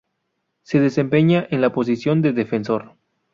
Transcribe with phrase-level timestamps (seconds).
[0.63, 2.95] Se desempeña en la posición de defensor.